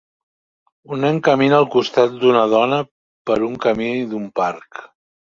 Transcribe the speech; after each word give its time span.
Un 0.95 1.01
nen 1.05 1.17
camina 1.25 1.59
al 1.63 1.67
costat 1.75 2.15
d'una 2.23 2.45
dona 2.53 2.79
per 3.31 3.37
un 3.49 3.59
camí 3.67 3.91
d'un 4.15 4.25
parc. 4.41 4.81